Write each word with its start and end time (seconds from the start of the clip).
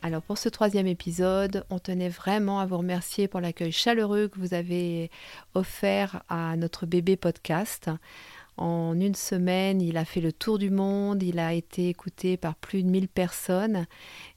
Alors 0.00 0.22
pour 0.22 0.38
ce 0.38 0.48
troisième 0.48 0.86
épisode, 0.86 1.64
on 1.70 1.78
tenait 1.78 2.08
vraiment 2.08 2.60
à 2.60 2.66
vous 2.66 2.78
remercier 2.78 3.26
pour 3.26 3.40
l'accueil 3.40 3.72
chaleureux 3.72 4.28
que 4.28 4.38
vous 4.38 4.54
avez 4.54 5.10
offert 5.54 6.22
à 6.28 6.56
notre 6.56 6.86
bébé 6.86 7.16
podcast. 7.16 7.90
En 8.56 8.98
une 8.98 9.14
semaine, 9.14 9.80
il 9.80 9.96
a 9.96 10.04
fait 10.04 10.20
le 10.20 10.32
tour 10.32 10.58
du 10.58 10.70
monde, 10.70 11.22
il 11.22 11.38
a 11.38 11.52
été 11.52 11.88
écouté 11.88 12.36
par 12.36 12.54
plus 12.54 12.82
de 12.82 12.88
1000 12.88 13.08
personnes 13.08 13.86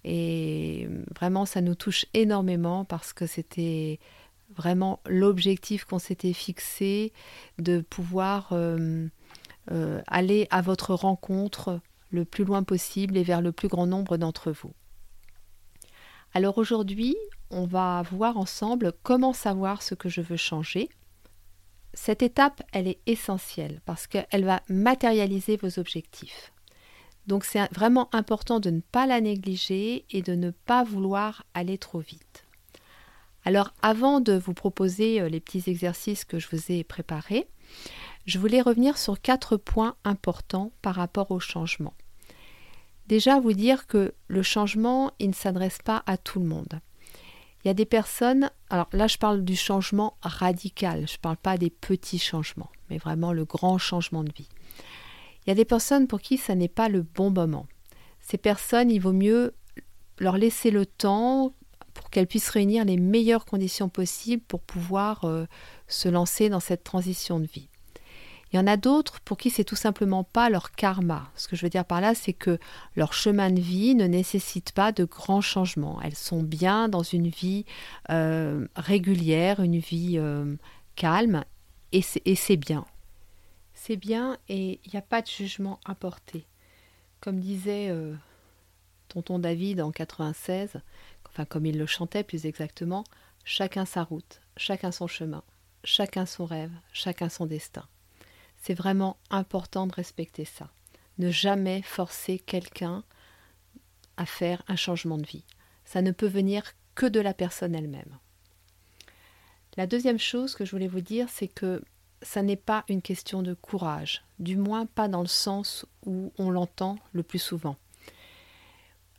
et 0.03 0.87
vraiment 1.15 1.45
ça 1.45 1.61
nous 1.61 1.75
touche 1.75 2.05
énormément 2.13 2.83
parce 2.83 3.13
que 3.13 3.27
c'était 3.27 3.99
vraiment 4.55 4.99
l'objectif 5.07 5.85
qu'on 5.85 5.99
s'était 5.99 6.33
fixé 6.33 7.13
de 7.59 7.81
pouvoir... 7.81 8.49
Euh, 8.51 9.07
euh, 9.69 10.01
aller 10.07 10.47
à 10.49 10.61
votre 10.61 10.95
rencontre 10.95 11.81
le 12.09 12.25
plus 12.25 12.43
loin 12.45 12.63
possible 12.63 13.15
et 13.15 13.23
vers 13.23 13.41
le 13.41 13.51
plus 13.51 13.67
grand 13.67 13.85
nombre 13.85 14.17
d'entre 14.17 14.51
vous. 14.51 14.73
Alors 16.33 16.57
aujourd'hui, 16.57 17.15
on 17.49 17.65
va 17.65 18.03
voir 18.11 18.37
ensemble 18.37 18.93
comment 19.03 19.33
savoir 19.33 19.81
ce 19.81 19.95
que 19.95 20.09
je 20.09 20.21
veux 20.21 20.37
changer. 20.37 20.89
Cette 21.93 22.23
étape, 22.23 22.63
elle 22.71 22.87
est 22.87 22.99
essentielle 23.05 23.81
parce 23.85 24.07
qu'elle 24.07 24.45
va 24.45 24.61
matérialiser 24.69 25.57
vos 25.57 25.77
objectifs. 25.77 26.53
Donc 27.27 27.43
c'est 27.43 27.71
vraiment 27.73 28.09
important 28.15 28.59
de 28.59 28.69
ne 28.69 28.79
pas 28.79 29.05
la 29.05 29.19
négliger 29.19 30.05
et 30.09 30.21
de 30.21 30.33
ne 30.33 30.51
pas 30.51 30.83
vouloir 30.83 31.43
aller 31.53 31.77
trop 31.77 31.99
vite. 31.99 32.45
Alors 33.43 33.73
avant 33.81 34.21
de 34.21 34.33
vous 34.33 34.53
proposer 34.53 35.19
euh, 35.19 35.29
les 35.29 35.39
petits 35.39 35.63
exercices 35.69 36.25
que 36.25 36.39
je 36.39 36.47
vous 36.51 36.71
ai 36.71 36.83
préparés, 36.83 37.47
je 38.25 38.39
voulais 38.39 38.61
revenir 38.61 38.97
sur 38.97 39.19
quatre 39.19 39.57
points 39.57 39.95
importants 40.03 40.71
par 40.81 40.95
rapport 40.95 41.31
au 41.31 41.39
changement. 41.39 41.93
Déjà, 43.11 43.41
vous 43.41 43.51
dire 43.51 43.87
que 43.87 44.13
le 44.29 44.41
changement, 44.41 45.11
il 45.19 45.31
ne 45.31 45.33
s'adresse 45.33 45.79
pas 45.83 46.01
à 46.05 46.15
tout 46.15 46.39
le 46.39 46.45
monde. 46.45 46.79
Il 47.61 47.67
y 47.67 47.69
a 47.69 47.73
des 47.73 47.85
personnes, 47.85 48.49
alors 48.69 48.87
là 48.93 49.07
je 49.07 49.17
parle 49.17 49.43
du 49.43 49.57
changement 49.57 50.15
radical, 50.21 51.05
je 51.09 51.15
ne 51.15 51.21
parle 51.21 51.35
pas 51.35 51.57
des 51.57 51.69
petits 51.69 52.19
changements, 52.19 52.71
mais 52.89 52.97
vraiment 52.97 53.33
le 53.33 53.43
grand 53.43 53.77
changement 53.77 54.23
de 54.23 54.31
vie. 54.31 54.47
Il 55.43 55.49
y 55.49 55.51
a 55.51 55.55
des 55.55 55.65
personnes 55.65 56.07
pour 56.07 56.21
qui 56.21 56.37
ça 56.37 56.55
n'est 56.55 56.69
pas 56.69 56.87
le 56.87 57.01
bon 57.01 57.31
moment. 57.31 57.67
Ces 58.21 58.37
personnes, 58.37 58.89
il 58.89 58.99
vaut 58.99 59.11
mieux 59.11 59.55
leur 60.17 60.37
laisser 60.37 60.71
le 60.71 60.85
temps 60.85 61.53
pour 61.93 62.11
qu'elles 62.11 62.27
puissent 62.27 62.49
réunir 62.49 62.85
les 62.85 62.95
meilleures 62.95 63.43
conditions 63.43 63.89
possibles 63.89 64.43
pour 64.43 64.61
pouvoir 64.61 65.25
euh, 65.25 65.47
se 65.89 66.07
lancer 66.07 66.47
dans 66.47 66.61
cette 66.61 66.85
transition 66.85 67.41
de 67.41 67.45
vie. 67.45 67.67
Il 68.51 68.57
y 68.57 68.59
en 68.59 68.67
a 68.67 68.75
d'autres 68.75 69.21
pour 69.21 69.37
qui 69.37 69.49
c'est 69.49 69.63
tout 69.63 69.77
simplement 69.77 70.23
pas 70.23 70.49
leur 70.49 70.71
karma. 70.71 71.31
Ce 71.35 71.47
que 71.47 71.55
je 71.55 71.65
veux 71.65 71.69
dire 71.69 71.85
par 71.85 72.01
là, 72.01 72.13
c'est 72.13 72.33
que 72.33 72.59
leur 72.95 73.13
chemin 73.13 73.49
de 73.49 73.61
vie 73.61 73.95
ne 73.95 74.07
nécessite 74.07 74.73
pas 74.73 74.91
de 74.91 75.05
grands 75.05 75.41
changements. 75.41 76.01
Elles 76.01 76.15
sont 76.15 76.43
bien 76.43 76.89
dans 76.89 77.03
une 77.03 77.29
vie 77.29 77.65
euh, 78.09 78.67
régulière, 78.75 79.61
une 79.61 79.79
vie 79.79 80.17
euh, 80.17 80.55
calme, 80.95 81.45
et 81.93 82.01
c'est 82.01 82.57
bien. 82.57 82.85
C'est 83.73 83.95
bien 83.95 84.37
et 84.47 84.79
il 84.85 84.91
n'y 84.91 84.99
a 84.99 85.01
pas 85.01 85.21
de 85.21 85.27
jugement 85.27 85.79
à 85.85 85.95
porter. 85.95 86.45
Comme 87.19 87.39
disait 87.39 87.89
euh, 87.89 88.13
tonton 89.07 89.39
David 89.39 89.81
en 89.81 89.91
96, 89.91 90.81
enfin 91.27 91.45
comme 91.45 91.65
il 91.65 91.77
le 91.77 91.85
chantait 91.85 92.23
plus 92.23 92.45
exactement, 92.45 93.03
chacun 93.43 93.85
sa 93.85 94.03
route, 94.03 94.41
chacun 94.57 94.91
son 94.91 95.07
chemin, 95.07 95.43
chacun 95.83 96.25
son 96.25 96.45
rêve, 96.45 96.71
chacun 96.93 97.29
son 97.29 97.45
destin. 97.45 97.85
C'est 98.61 98.75
vraiment 98.75 99.17
important 99.31 99.87
de 99.87 99.93
respecter 99.93 100.45
ça. 100.45 100.69
Ne 101.17 101.31
jamais 101.31 101.81
forcer 101.81 102.39
quelqu'un 102.39 103.03
à 104.17 104.25
faire 104.25 104.61
un 104.67 104.75
changement 104.75 105.17
de 105.17 105.25
vie. 105.25 105.43
Ça 105.83 106.01
ne 106.01 106.11
peut 106.11 106.27
venir 106.27 106.63
que 106.95 107.07
de 107.07 107.19
la 107.19 107.33
personne 107.33 107.75
elle-même. 107.75 108.17
La 109.77 109.87
deuxième 109.87 110.19
chose 110.19 110.55
que 110.55 110.63
je 110.63 110.71
voulais 110.71 110.87
vous 110.87 111.01
dire, 111.01 111.27
c'est 111.29 111.47
que 111.47 111.81
ça 112.21 112.43
n'est 112.43 112.55
pas 112.55 112.83
une 112.87 113.01
question 113.01 113.41
de 113.41 113.55
courage, 113.55 114.23
du 114.37 114.57
moins 114.57 114.85
pas 114.85 115.07
dans 115.07 115.21
le 115.21 115.27
sens 115.27 115.85
où 116.05 116.31
on 116.37 116.51
l'entend 116.51 116.99
le 117.13 117.23
plus 117.23 117.39
souvent. 117.39 117.77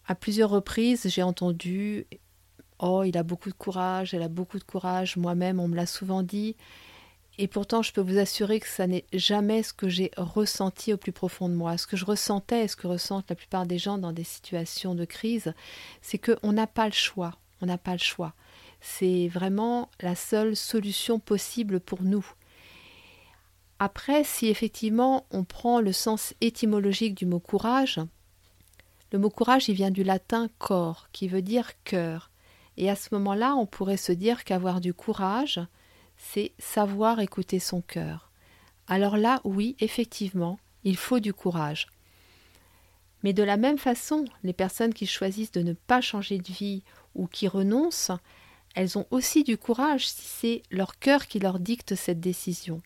À 0.07 0.15
plusieurs 0.15 0.51
reprises, 0.51 1.09
j'ai 1.09 1.23
entendu 1.23 2.07
Oh, 2.79 3.03
il 3.05 3.17
a 3.17 3.23
beaucoup 3.23 3.49
de 3.49 3.55
courage, 3.55 4.13
elle 4.15 4.23
a 4.23 4.29
beaucoup 4.29 4.59
de 4.59 4.65
courage, 4.65 5.17
moi-même, 5.17 5.61
on 5.61 5.69
me 5.69 5.77
l'a 5.77 5.87
souvent 5.87 6.23
dit, 6.23 6.57
et 7.39 7.49
pourtant, 7.49 7.83
je 7.83 7.93
peux 7.93 8.03
vous 8.03 8.19
assurer 8.19 8.61
que 8.61 8.69
ça 8.69 8.87
n'est 8.87 9.07
jamais 9.13 9.63
ce 9.63 9.73
que 9.73 9.89
j'ai 9.89 10.11
ressenti 10.17 10.93
au 10.93 10.99
plus 10.99 11.13
profond 11.13 11.49
de 11.49 11.55
moi. 11.55 11.79
Ce 11.79 11.87
que 11.87 11.97
je 11.97 12.05
ressentais 12.05 12.65
et 12.65 12.69
ce 12.69 12.77
que 12.77 12.87
ressentent 12.87 13.31
la 13.31 13.37
plupart 13.37 13.67
des 13.67 13.79
gens 13.79 13.97
dans 13.97 14.13
des 14.13 14.25
situations 14.25 14.95
de 14.95 15.07
crise, 15.07 15.55
c'est 16.03 16.19
qu'on 16.19 16.53
n'a 16.53 16.67
pas 16.67 16.87
le 16.87 16.93
choix. 16.93 17.35
On 17.63 17.67
n'a 17.67 17.79
pas 17.79 17.93
le 17.93 17.99
choix. 17.99 18.35
C'est 18.81 19.29
vraiment 19.29 19.89
la 20.01 20.15
seule 20.15 20.57
solution 20.57 21.19
possible 21.19 21.81
pour 21.81 22.03
nous. 22.03 22.27
Après, 23.79 24.25
si 24.25 24.49
effectivement 24.49 25.27
on 25.31 25.45
prend 25.45 25.81
le 25.81 25.93
sens 25.93 26.35
étymologique 26.41 27.15
du 27.15 27.25
mot 27.25 27.41
courage, 27.41 27.99
le 29.13 29.19
mot 29.19 29.31
courage, 29.31 29.69
il 29.69 29.75
vient 29.75 29.91
du 29.91 30.05
latin 30.05 30.49
cor, 30.59 31.09
qui 31.13 31.29
veut 31.29 31.43
dire 31.43 31.71
cœur. 31.85 32.31
Et 32.77 32.91
à 32.91 32.97
ce 32.97 33.09
moment-là, 33.13 33.55
on 33.55 33.67
pourrait 33.67 33.97
se 33.97 34.13
dire 34.13 34.45
qu'avoir 34.45 34.81
du 34.81 34.95
courage, 34.95 35.61
c'est 36.23 36.53
savoir 36.59 37.21
écouter 37.21 37.59
son 37.59 37.83
cœur. 37.83 38.31
Alors 38.87 39.17
là, 39.17 39.41
oui, 39.45 39.77
effectivement, 39.81 40.59
il 40.85 40.97
faut 40.97 41.21
du 41.21 41.35
courage. 41.35 41.89
Mais 43.23 43.33
de 43.33 43.43
la 43.43 43.57
même 43.57 43.79
façon, 43.79 44.25
les 44.43 44.53
personnes 44.53 44.95
qui 44.95 45.07
choisissent 45.07 45.53
de 45.53 45.63
ne 45.63 45.75
pas 45.75 46.01
changer 46.01 46.39
de 46.39 46.51
vie 46.51 46.85
ou 47.15 47.27
qui 47.27 47.49
renoncent, 47.49 48.13
elles 48.75 48.97
ont 48.97 49.07
aussi 49.11 49.45
du 49.45 49.59
courage 49.59 50.09
si 50.09 50.23
c'est 50.23 50.63
leur 50.71 50.99
cœur 50.99 51.27
qui 51.27 51.39
leur 51.39 51.59
dicte 51.59 51.95
cette 51.97 52.21
décision. 52.21 52.81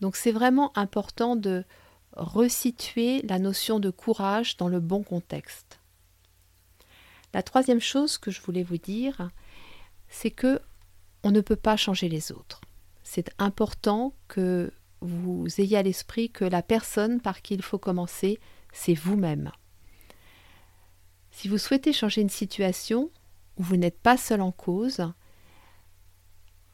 Donc 0.00 0.16
c'est 0.16 0.32
vraiment 0.32 0.76
important 0.76 1.36
de 1.36 1.64
resituer 2.12 3.22
la 3.22 3.38
notion 3.38 3.80
de 3.80 3.90
courage 3.90 4.56
dans 4.56 4.68
le 4.68 4.80
bon 4.80 5.02
contexte. 5.02 5.80
La 7.32 7.42
troisième 7.42 7.80
chose 7.80 8.18
que 8.18 8.30
je 8.30 8.42
voulais 8.42 8.64
vous 8.64 8.78
dire, 8.78 9.30
c'est 10.08 10.32
que 10.32 10.60
on 11.22 11.30
ne 11.30 11.40
peut 11.40 11.56
pas 11.56 11.76
changer 11.76 12.08
les 12.08 12.32
autres 12.32 12.60
c'est 13.12 13.32
important 13.38 14.14
que 14.28 14.72
vous 15.00 15.44
ayez 15.58 15.76
à 15.76 15.82
l'esprit 15.82 16.30
que 16.30 16.44
la 16.44 16.62
personne 16.62 17.20
par 17.20 17.42
qui 17.42 17.54
il 17.54 17.62
faut 17.62 17.76
commencer, 17.76 18.38
c'est 18.72 18.94
vous-même. 18.94 19.50
Si 21.32 21.48
vous 21.48 21.58
souhaitez 21.58 21.92
changer 21.92 22.20
une 22.20 22.28
situation 22.28 23.10
où 23.56 23.64
vous 23.64 23.76
n'êtes 23.76 23.98
pas 23.98 24.16
seul 24.16 24.40
en 24.40 24.52
cause, 24.52 25.12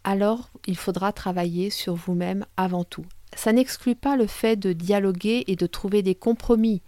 alors 0.05 0.51
il 0.67 0.77
faudra 0.77 1.11
travailler 1.15 1.71
sur 1.71 1.95
vous-même 1.95 2.45
avant 2.59 2.85
tout. 2.85 3.07
Ça 3.35 3.55
n'exclut 3.55 3.97
pas 3.97 4.15
le 4.15 4.27
fait 4.27 4.57
de 4.57 4.75
dialoguer 4.75 5.45
et 5.47 5.57
de 5.57 5.67
trouver 5.67 6.03
des 6.03 6.15
compromis. 6.15 6.83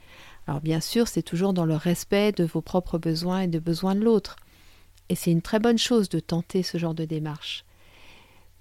Alors 0.46 0.60
bien 0.60 0.82
sûr, 0.82 1.08
c'est 1.08 1.22
toujours 1.22 1.54
dans 1.54 1.64
le 1.64 1.76
respect 1.76 2.32
de 2.32 2.44
vos 2.44 2.60
propres 2.60 2.98
besoins 2.98 3.40
et 3.40 3.48
de 3.48 3.58
besoins 3.58 3.94
de 3.94 4.04
l'autre. 4.04 4.36
Et 5.08 5.14
c'est 5.14 5.32
une 5.32 5.40
très 5.40 5.58
bonne 5.58 5.78
chose 5.78 6.10
de 6.10 6.20
tenter 6.20 6.62
ce 6.62 6.76
genre 6.76 6.94
de 6.94 7.06
démarche. 7.06 7.64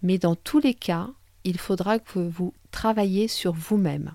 Mais 0.01 0.17
dans 0.17 0.35
tous 0.35 0.59
les 0.59 0.73
cas, 0.73 1.09
il 1.43 1.57
faudra 1.57 1.99
que 1.99 2.19
vous 2.19 2.53
travailliez 2.71 3.27
sur 3.27 3.53
vous-même. 3.53 4.11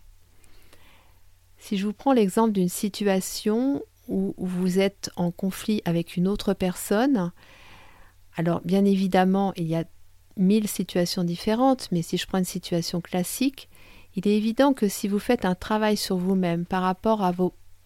Si 1.59 1.77
je 1.77 1.87
vous 1.87 1.93
prends 1.93 2.13
l'exemple 2.13 2.53
d'une 2.53 2.69
situation 2.69 3.83
où 4.09 4.35
vous 4.37 4.79
êtes 4.79 5.11
en 5.17 5.31
conflit 5.31 5.81
avec 5.85 6.17
une 6.17 6.29
autre 6.29 6.55
personne, 6.55 7.33
alors 8.37 8.61
bien 8.65 8.85
évidemment, 8.85 9.53
il 9.57 9.67
y 9.67 9.77
a 9.77 9.85
mille 10.37 10.69
situations 10.69 11.25
différentes, 11.25 11.89
mais 11.93 12.03
si 12.03 12.17
je 12.17 12.27
prends 12.27 12.39
une 12.39 12.45
situation 12.45 13.01
classique, 13.01 13.69
il 14.17 14.27
est 14.27 14.37
évident 14.37 14.73
que 14.73 14.89
si 14.89 15.09
vous 15.09 15.19
faites 15.19 15.45
un 15.45 15.55
travail 15.55 15.97
sur 15.97 16.17
vous-même 16.17 16.67
par 16.67 16.83
rapport 16.83 17.23
à 17.23 17.33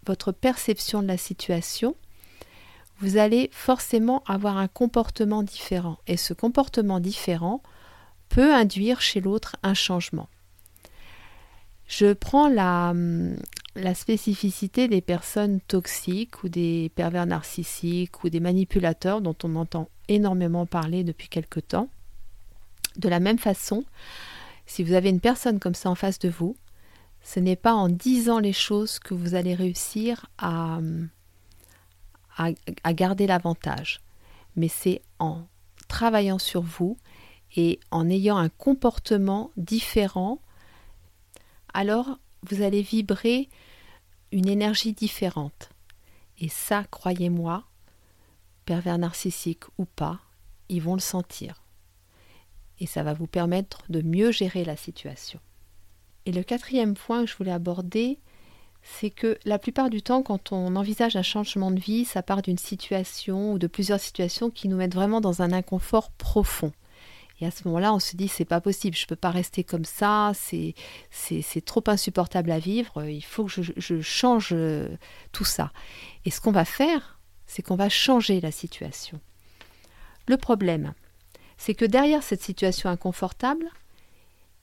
votre 0.07 0.33
perception 0.33 1.03
de 1.03 1.09
la 1.09 1.17
situation, 1.17 1.97
vous 2.99 3.19
allez 3.19 3.51
forcément 3.53 4.23
avoir 4.27 4.57
un 4.57 4.69
comportement 4.69 5.43
différent. 5.43 5.99
Et 6.07 6.17
ce 6.17 6.33
comportement 6.33 6.99
différent, 6.99 7.63
peut 8.29 8.55
induire 8.55 9.01
chez 9.01 9.21
l'autre 9.21 9.57
un 9.63 9.75
changement. 9.75 10.29
Je 11.87 12.13
prends 12.13 12.49
la, 12.49 12.95
spécificité 13.95 14.89
des 14.89 15.01
personnes 15.01 15.61
toxiques 15.61 16.43
ou 16.43 16.49
des 16.49 16.91
pervers 16.95 17.27
narcissiques 17.27 18.25
ou 18.25 18.29
des 18.29 18.41
manipulateurs 18.41 19.21
dont 19.21 19.37
on 19.45 19.57
entend 19.57 19.89
énormément 20.09 20.67
parler 20.67 21.05
depuis 21.05 21.29
quelque 21.29 21.61
temps. 21.61 21.89
De 22.97 23.09
la 23.09 23.21
même 23.21 23.39
façon, 23.39 23.85
si 24.67 24.83
vous 24.83 24.95
avez 24.95 25.11
une 25.11 25.21
personne 25.21 25.61
comme 25.61 25.75
ça 25.75 25.91
en 25.91 25.95
face 25.95 26.19
de 26.19 26.29
vous, 26.29 26.57
ce 27.23 27.41
n'est 27.41 27.57
pas 27.57 27.75
en 27.75 27.89
disant 27.89 28.39
les 28.39 28.53
choses 28.53 28.99
que 28.99 29.15
vous 29.15 29.35
allez 29.35 29.55
réussir 29.55 30.27
à, 30.39 30.79
à, 32.37 32.93
garder 32.93 33.27
l'avantage, 33.27 34.01
mais 34.55 34.69
c'est 34.69 35.03
en 35.19 35.43
travaillant 35.89 36.39
sur 36.39 36.63
vous 36.63 36.97
et 37.57 37.81
en 37.91 38.09
ayant 38.09 38.37
un 38.37 38.51
comportement 38.51 39.51
différent, 39.57 40.41
alors 41.73 42.19
vous 42.43 42.63
allez 42.63 42.83
vibrer 42.83 43.49
une 44.31 44.49
énergie 44.49 44.93
différente. 44.93 45.71
Et 46.39 46.49
ça, 46.49 46.85
croyez-moi, 46.91 47.65
pervers 48.67 48.99
narcissique 48.99 49.65
ou 49.79 49.87
pas, 49.87 50.21
ils 50.69 50.83
vont 50.83 50.95
le 50.95 51.01
sentir. 51.01 51.63
Et 52.79 52.87
ça 52.87 53.03
va 53.03 53.15
vous 53.15 53.27
permettre 53.27 53.83
de 53.89 54.03
mieux 54.03 54.33
gérer 54.33 54.65
la 54.65 54.77
situation. 54.77 55.41
Et 56.27 56.33
le 56.33 56.43
quatrième 56.43 56.95
point 56.95 57.25
que 57.25 57.31
je 57.31 57.37
voulais 57.37 57.53
aborder, 57.53 58.19
c'est 58.83 59.11
que 59.11 59.39
la 59.45 59.59
plupart 59.59 59.91
du 59.91 60.03
temps, 60.03 60.23
quand 60.23 60.53
on 60.53 60.77
envisage 60.77 61.17
un 61.17 61.23
changement 61.23 61.71
de 61.71 61.81
vie, 61.81 62.05
ça 62.05 62.23
part 62.23 62.43
d'une 62.43 62.59
situation 62.59 63.53
ou 63.53 63.59
de 63.59 63.67
plusieurs 63.67 64.01
situations 64.01 64.51
qui 64.51 64.69
nous 64.69 64.77
mettent 64.77 64.95
vraiment 64.95 65.21
dans 65.21 65.41
un 65.41 65.53
inconfort 65.53 66.11
profond. 66.11 66.73
Et 67.41 67.47
à 67.47 67.51
ce 67.51 67.65
moment-là, 67.65 67.93
on 67.93 67.99
se 67.99 68.17
dit 68.17 68.29
c'est 68.29 68.45
pas 68.45 68.61
possible, 68.61 68.97
je 68.97 69.07
peux 69.07 69.17
pas 69.17 69.31
rester 69.31 69.63
comme 69.63 69.85
ça, 69.85 70.33
c'est 70.35 70.75
trop 71.65 71.85
insupportable 71.87 72.51
à 72.51 72.59
vivre, 72.59 73.05
il 73.05 73.25
faut 73.25 73.45
que 73.45 73.63
je, 73.63 73.73
je 73.77 74.01
change 74.01 74.51
euh, 74.53 74.89
tout 75.33 75.45
ça. 75.45 75.73
Et 76.25 76.31
ce 76.31 76.41
qu'on 76.41 76.53
va 76.53 76.65
faire, 76.65 77.21
c'est 77.47 77.63
qu'on 77.63 77.77
va 77.77 77.89
changer 77.89 78.41
la 78.41 78.51
situation. 78.51 79.21
Le 80.27 80.37
problème, 80.37 80.95
c'est 81.59 81.75
que 81.75 81.85
derrière 81.85 82.23
cette 82.23 82.43
situation 82.43 82.89
inconfortable, 82.89 83.71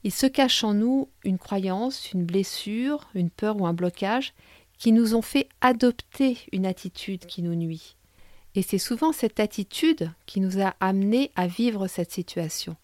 il 0.03 0.11
se 0.11 0.25
cache 0.25 0.63
en 0.63 0.73
nous 0.73 1.09
une 1.23 1.37
croyance, 1.37 2.11
une 2.11 2.25
blessure, 2.25 3.07
une 3.15 3.29
peur 3.29 3.59
ou 3.61 3.65
un 3.65 3.73
blocage 3.73 4.33
qui 4.77 4.91
nous 4.91 5.15
ont 5.15 5.21
fait 5.21 5.47
adopter 5.61 6.37
une 6.51 6.65
attitude 6.65 7.25
qui 7.25 7.41
nous 7.41 7.55
nuit. 7.55 7.95
Et 8.55 8.61
c'est 8.61 8.77
souvent 8.77 9.11
cette 9.11 9.39
attitude 9.39 10.11
qui 10.25 10.39
nous 10.39 10.61
a 10.61 10.75
amenés 10.79 11.31
à 11.35 11.47
vivre 11.47 11.87
cette 11.87 12.11
situation. 12.11 12.75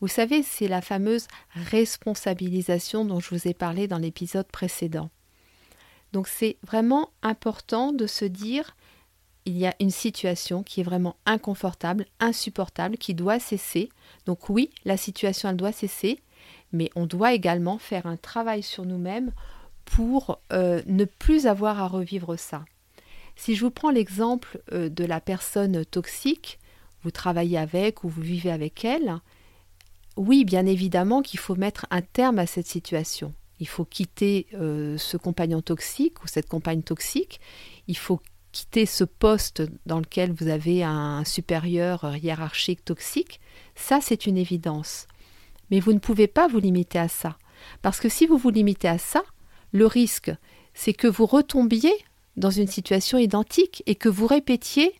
Vous 0.00 0.08
savez, 0.08 0.42
c'est 0.42 0.68
la 0.68 0.82
fameuse 0.82 1.28
responsabilisation 1.54 3.04
dont 3.04 3.20
je 3.20 3.30
vous 3.30 3.48
ai 3.48 3.54
parlé 3.54 3.88
dans 3.88 3.98
l'épisode 3.98 4.46
précédent. 4.46 5.10
Donc 6.12 6.28
c'est 6.28 6.56
vraiment 6.62 7.10
important 7.22 7.92
de 7.92 8.06
se 8.06 8.24
dire 8.24 8.76
il 9.44 9.56
y 9.56 9.66
a 9.66 9.74
une 9.80 9.90
situation 9.90 10.62
qui 10.62 10.80
est 10.80 10.84
vraiment 10.84 11.16
inconfortable, 11.26 12.06
insupportable, 12.20 12.96
qui 12.96 13.14
doit 13.14 13.40
cesser. 13.40 13.88
Donc 14.26 14.48
oui, 14.48 14.70
la 14.84 14.96
situation 14.96 15.48
elle 15.48 15.56
doit 15.56 15.72
cesser, 15.72 16.20
mais 16.72 16.90
on 16.94 17.06
doit 17.06 17.32
également 17.32 17.78
faire 17.78 18.06
un 18.06 18.16
travail 18.16 18.62
sur 18.62 18.84
nous-mêmes 18.84 19.32
pour 19.84 20.38
euh, 20.52 20.80
ne 20.86 21.04
plus 21.04 21.46
avoir 21.46 21.80
à 21.80 21.88
revivre 21.88 22.38
ça. 22.38 22.64
Si 23.36 23.54
je 23.54 23.64
vous 23.64 23.70
prends 23.70 23.90
l'exemple 23.90 24.60
euh, 24.72 24.88
de 24.88 25.04
la 25.04 25.20
personne 25.20 25.84
toxique, 25.84 26.58
vous 27.02 27.10
travaillez 27.10 27.58
avec 27.58 28.04
ou 28.04 28.08
vous 28.08 28.22
vivez 28.22 28.50
avec 28.50 28.84
elle, 28.84 29.18
oui, 30.16 30.44
bien 30.44 30.66
évidemment 30.66 31.22
qu'il 31.22 31.40
faut 31.40 31.54
mettre 31.54 31.86
un 31.90 32.02
terme 32.02 32.38
à 32.38 32.46
cette 32.46 32.66
situation. 32.66 33.32
Il 33.60 33.68
faut 33.68 33.84
quitter 33.84 34.46
euh, 34.54 34.98
ce 34.98 35.16
compagnon 35.16 35.62
toxique 35.62 36.22
ou 36.22 36.26
cette 36.26 36.48
compagne 36.48 36.82
toxique. 36.82 37.40
Il 37.88 37.96
faut 37.96 38.20
quitter 38.50 38.86
ce 38.86 39.04
poste 39.04 39.62
dans 39.86 39.98
lequel 39.98 40.32
vous 40.32 40.48
avez 40.48 40.84
un 40.84 41.24
supérieur 41.24 42.16
hiérarchique 42.16 42.84
toxique. 42.84 43.40
Ça, 43.74 44.00
c'est 44.02 44.26
une 44.26 44.36
évidence. 44.36 45.06
Mais 45.70 45.80
vous 45.80 45.94
ne 45.94 45.98
pouvez 45.98 46.26
pas 46.26 46.48
vous 46.48 46.58
limiter 46.58 46.98
à 46.98 47.08
ça. 47.08 47.38
Parce 47.80 48.00
que 48.00 48.08
si 48.08 48.26
vous 48.26 48.36
vous 48.36 48.50
limitez 48.50 48.88
à 48.88 48.98
ça, 48.98 49.22
le 49.72 49.86
risque, 49.86 50.30
c'est 50.74 50.92
que 50.92 51.06
vous 51.06 51.26
retombiez 51.26 51.94
dans 52.36 52.50
une 52.50 52.66
situation 52.66 53.18
identique 53.18 53.82
et 53.86 53.94
que 53.94 54.08
vous 54.08 54.26
répétiez 54.26 54.94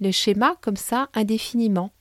les 0.00 0.12
schémas 0.12 0.56
comme 0.60 0.76
ça 0.76 1.08
indéfiniment. 1.14 1.92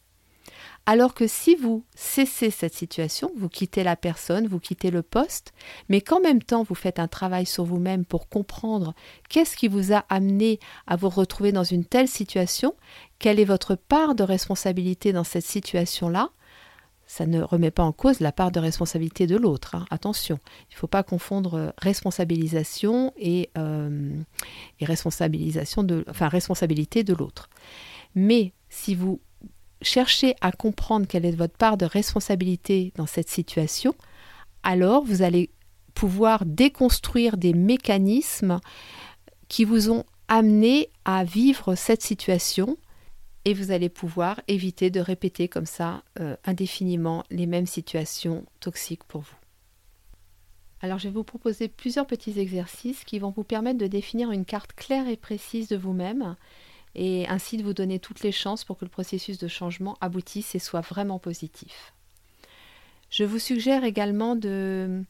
Alors 0.87 1.15
que 1.15 1.25
si 1.25 1.55
vous 1.55 1.83
cessez 1.95 2.51
cette 2.51 2.75
situation, 2.75 3.31
vous 3.35 3.49
quittez 3.49 3.83
la 3.83 3.95
personne, 3.95 4.47
vous 4.47 4.59
quittez 4.59 4.91
le 4.91 5.01
poste, 5.01 5.51
mais 5.89 5.99
qu'en 5.99 6.19
même 6.19 6.43
temps 6.43 6.61
vous 6.61 6.75
faites 6.75 6.99
un 6.99 7.07
travail 7.07 7.47
sur 7.47 7.63
vous-même 7.63 8.05
pour 8.05 8.29
comprendre 8.29 8.93
qu'est-ce 9.27 9.57
qui 9.57 9.67
vous 9.67 9.93
a 9.93 10.05
amené 10.09 10.59
à 10.85 10.95
vous 10.95 11.09
retrouver 11.09 11.51
dans 11.51 11.63
une 11.63 11.85
telle 11.85 12.07
situation, 12.07 12.75
quelle 13.17 13.39
est 13.39 13.45
votre 13.45 13.73
part 13.73 14.13
de 14.13 14.23
responsabilité 14.23 15.11
dans 15.11 15.23
cette 15.23 15.45
situation-là, 15.45 16.29
ça 17.07 17.25
ne 17.25 17.41
remet 17.41 17.71
pas 17.71 17.83
en 17.83 17.91
cause 17.91 18.19
la 18.19 18.31
part 18.31 18.51
de 18.51 18.59
responsabilité 18.59 19.27
de 19.27 19.35
l'autre. 19.35 19.75
Hein. 19.75 19.85
Attention, 19.89 20.39
il 20.69 20.73
ne 20.73 20.79
faut 20.79 20.87
pas 20.87 21.03
confondre 21.03 21.53
euh, 21.55 21.69
responsabilisation 21.77 23.13
et, 23.17 23.49
euh, 23.57 24.11
et, 24.79 24.85
responsabilisation 24.85 25.83
de, 25.83 26.03
enfin, 26.09 26.27
responsabilité 26.27 27.03
de 27.03 27.13
l'autre. 27.13 27.49
Mais 28.15 28.53
si 28.69 28.95
vous 28.95 29.19
cherchez 29.81 30.35
à 30.41 30.51
comprendre 30.51 31.05
quelle 31.05 31.25
est 31.25 31.35
votre 31.35 31.57
part 31.57 31.77
de 31.77 31.85
responsabilité 31.85 32.91
dans 32.95 33.05
cette 33.05 33.29
situation, 33.29 33.93
alors 34.63 35.03
vous 35.03 35.21
allez 35.21 35.51
pouvoir 35.93 36.43
déconstruire 36.45 37.37
des 37.37 37.53
mécanismes 37.53 38.59
qui 39.47 39.63
vous 39.63 39.91
ont 39.91 40.05
amené 40.27 40.89
à 41.05 41.23
vivre 41.23 41.75
cette 41.75 42.01
situation 42.01 42.77
et 43.45 43.53
vous 43.53 43.71
allez 43.71 43.89
pouvoir 43.89 44.41
éviter 44.47 44.89
de 44.89 44.99
répéter 44.99 45.47
comme 45.47 45.67
ça 45.67 46.03
euh, 46.19 46.35
indéfiniment 46.45 47.23
les 47.29 47.45
mêmes 47.45 47.67
situations 47.67 48.43
toxiques 48.59 49.03
pour 49.03 49.21
vous. 49.21 49.35
Alors 50.81 50.99
je 50.99 51.07
vais 51.07 51.13
vous 51.13 51.23
proposer 51.23 51.67
plusieurs 51.67 52.07
petits 52.07 52.39
exercices 52.39 53.03
qui 53.05 53.19
vont 53.19 53.31
vous 53.31 53.43
permettre 53.43 53.77
de 53.77 53.87
définir 53.87 54.31
une 54.31 54.45
carte 54.45 54.73
claire 54.73 55.07
et 55.07 55.15
précise 55.15 55.67
de 55.67 55.77
vous-même 55.77 56.35
et 56.95 57.27
ainsi 57.27 57.57
de 57.57 57.63
vous 57.63 57.73
donner 57.73 57.99
toutes 57.99 58.23
les 58.23 58.31
chances 58.31 58.63
pour 58.63 58.77
que 58.77 58.85
le 58.85 58.91
processus 58.91 59.37
de 59.37 59.47
changement 59.47 59.97
aboutisse 60.01 60.55
et 60.55 60.59
soit 60.59 60.81
vraiment 60.81 61.19
positif. 61.19 61.93
Je 63.09 63.23
vous 63.23 63.39
suggère 63.39 63.83
également 63.83 64.35
de 64.35 65.03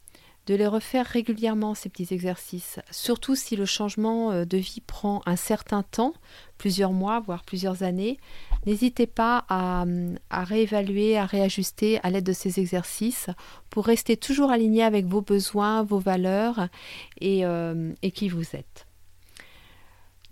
de 0.48 0.54
les 0.54 0.68
refaire 0.68 1.06
régulièrement, 1.06 1.74
ces 1.74 1.90
petits 1.90 2.14
exercices, 2.14 2.80
surtout 2.92 3.36
si 3.36 3.56
le 3.56 3.66
changement 3.66 4.32
euh, 4.32 4.46
de 4.46 4.58
vie 4.58 4.82
prend 4.86 5.22
un 5.26 5.36
certain 5.36 5.82
temps, 5.84 6.14
plusieurs 6.58 6.92
mois, 6.92 7.20
voire 7.20 7.44
plusieurs 7.44 7.84
années. 7.84 8.20
N'hésitez 8.66 9.08
pas 9.08 9.46
à, 9.50 9.86
réévaluer, 10.32 11.18
à 11.18 11.26
réajuster 11.26 12.00
à 12.04 12.10
l'aide 12.10 12.26
de 12.26 12.34
ces 12.34 12.60
exercices 12.60 13.30
pour 13.70 13.86
rester 13.86 14.18
toujours 14.18 14.52
aligné 14.52 14.84
avec 14.84 15.06
vos 15.06 15.22
besoins, 15.22 15.84
vos 15.84 16.00
valeurs 16.00 16.68
euh, 17.24 17.94
et 18.02 18.12
qui 18.12 18.30
vous 18.30 18.56
êtes. 18.56 18.86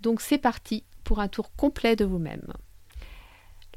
Donc 0.00 0.20
c'est 0.20 0.38
parti 0.38 0.84
pour 1.02 1.20
un 1.20 1.28
tour 1.28 1.50
complet 1.56 1.96
de 1.96 2.04
vous-même. 2.04 2.52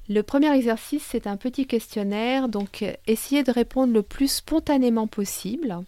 Le 0.10 0.24
premier 0.24 0.56
exercice, 0.56 1.06
c'est 1.10 1.28
un 1.28 1.36
petit 1.36 1.68
questionnaire, 1.68 2.48
donc 2.48 2.86
essayez 3.08 3.44
de 3.44 3.52
répondre 3.52 3.92
le 3.92 4.04
plus 4.04 4.32
spontanément 4.32 5.08
possible. 5.08 5.80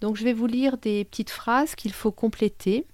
Donc 0.00 0.16
je 0.16 0.24
vais 0.24 0.32
vous 0.32 0.46
lire 0.46 0.78
des 0.78 1.04
petites 1.04 1.30
phrases 1.30 1.74
qu'il 1.74 1.92
faut 1.92 2.12
compléter. 2.12 2.86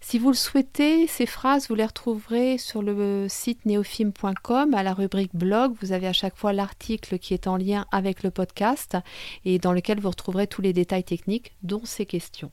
Si 0.00 0.18
vous 0.18 0.28
le 0.28 0.36
souhaitez, 0.36 1.08
ces 1.08 1.26
phrases, 1.26 1.68
vous 1.68 1.74
les 1.74 1.84
retrouverez 1.84 2.56
sur 2.56 2.82
le 2.82 3.26
site 3.28 3.66
neofilm.com 3.66 4.72
à 4.72 4.82
la 4.82 4.94
rubrique 4.94 5.34
blog. 5.34 5.74
Vous 5.82 5.92
avez 5.92 6.06
à 6.06 6.12
chaque 6.12 6.36
fois 6.36 6.52
l'article 6.52 7.18
qui 7.18 7.34
est 7.34 7.48
en 7.48 7.56
lien 7.56 7.84
avec 7.90 8.22
le 8.22 8.30
podcast 8.30 8.96
et 9.44 9.58
dans 9.58 9.72
lequel 9.72 10.00
vous 10.00 10.10
retrouverez 10.10 10.46
tous 10.46 10.62
les 10.62 10.72
détails 10.72 11.02
techniques, 11.02 11.52
dont 11.62 11.84
ces 11.84 12.06
questions. 12.06 12.52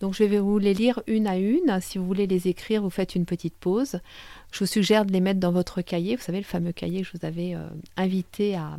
Donc 0.00 0.14
je 0.14 0.24
vais 0.24 0.38
vous 0.38 0.58
les 0.58 0.74
lire 0.74 1.02
une 1.06 1.26
à 1.26 1.36
une. 1.36 1.80
Si 1.80 1.98
vous 1.98 2.06
voulez 2.06 2.26
les 2.26 2.48
écrire, 2.48 2.82
vous 2.82 2.90
faites 2.90 3.14
une 3.14 3.26
petite 3.26 3.56
pause. 3.56 4.00
Je 4.52 4.60
vous 4.60 4.66
suggère 4.66 5.06
de 5.06 5.12
les 5.12 5.20
mettre 5.20 5.40
dans 5.40 5.52
votre 5.52 5.80
cahier. 5.82 6.16
Vous 6.16 6.22
savez, 6.22 6.38
le 6.38 6.44
fameux 6.44 6.72
cahier 6.72 7.00
que 7.00 7.06
je 7.06 7.18
vous 7.18 7.26
avais 7.26 7.54
euh, 7.54 7.68
invité 7.96 8.54
à 8.54 8.76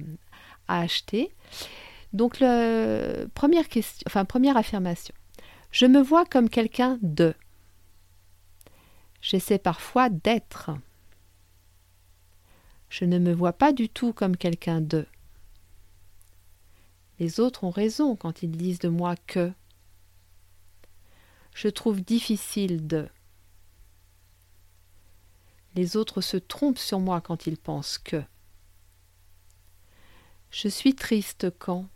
acheter. 0.68 1.32
Donc, 2.14 2.40
première, 3.34 3.66
première 4.28 4.58
affirmation. 4.58 5.14
Je 5.72 5.86
me 5.86 6.02
vois 6.02 6.26
comme 6.26 6.50
quelqu'un 6.50 7.00
de. 7.02 7.34
J'essaie 9.22 9.60
parfois 9.60 10.10
d'être. 10.10 10.72
Je 12.90 13.06
ne 13.06 13.20
me 13.20 13.32
vois 13.34 13.54
pas 13.54 13.72
du 13.72 13.88
tout 13.88 14.12
comme 14.12 14.36
quelqu'un 14.36 14.82
de. 14.82 15.08
Les 17.20 17.40
autres 17.40 17.64
ont 17.64 17.70
raison 17.70 18.16
quand 18.16 18.44
ils 18.44 18.52
disent 18.52 18.80
de 18.80 18.90
moi 18.90 19.16
que. 19.28 19.54
Je 21.54 21.70
trouve 21.70 22.02
difficile 22.02 22.88
de. 22.88 23.08
Les 25.76 25.96
autres 25.96 26.20
se 26.20 26.36
trompent 26.36 26.78
sur 26.78 27.00
moi 27.00 27.22
quand 27.22 27.48
ils 27.48 27.58
pensent 27.58 27.98
que. 27.98 28.22
Je 30.50 30.68
suis 30.68 30.96
triste 30.96 31.50
quand. 31.60 31.88